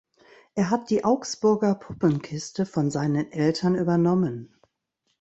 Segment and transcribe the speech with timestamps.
[0.55, 4.51] Er hat die Augsburger Puppenkiste von seinen Eltern übernommen.